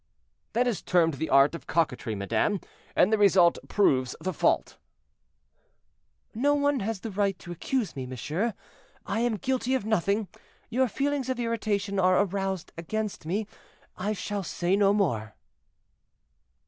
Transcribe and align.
"That 0.53 0.65
is 0.65 0.81
termed 0.81 1.13
the 1.13 1.29
art 1.29 1.53
of 1.53 1.67
coquetry, 1.67 2.15
madame; 2.15 2.59
and 2.95 3.13
the 3.13 3.19
result 3.19 3.59
proves 3.67 4.15
the 4.19 4.33
fault." 4.33 4.79
"No 6.33 6.55
one 6.55 6.79
has 6.79 7.01
the 7.01 7.11
right 7.11 7.37
to 7.37 7.51
accuse 7.51 7.95
me, 7.95 8.07
monsieur; 8.07 8.55
I 9.05 9.19
am 9.19 9.37
guilty 9.37 9.75
of 9.75 9.85
nothing. 9.85 10.27
Your 10.71 10.87
feelings 10.87 11.29
of 11.29 11.39
irritation 11.39 11.99
are 11.99 12.19
aroused 12.19 12.73
against 12.79 13.27
me; 13.27 13.45
I 13.95 14.13
shall 14.13 14.41
say 14.41 14.75
no 14.75 14.91
more." 14.91 15.35